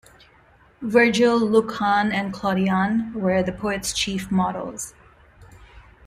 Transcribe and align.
Virgil, 0.81 1.39
Lucan, 1.39 2.11
and 2.11 2.33
Claudian 2.33 3.13
were 3.13 3.43
the 3.43 3.51
poet's 3.51 3.93
chief 3.93 4.31
models. 4.31 4.95